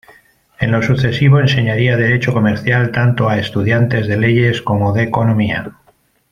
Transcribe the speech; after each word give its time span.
En 0.59 0.71
lo 0.71 0.81
sucesivo 0.81 1.39
enseñaría 1.39 1.95
derecho 1.95 2.33
comercial 2.33 2.91
tanto 2.91 3.29
a 3.29 3.37
estudiantes 3.37 4.07
de 4.07 4.17
leyes 4.17 4.59
como 4.63 4.93
de 4.93 5.03
economía. 5.03 5.75